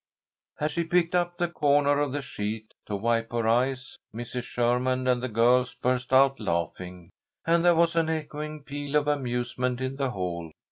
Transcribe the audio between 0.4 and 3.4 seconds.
As she picked up the corner of the sheet to wipe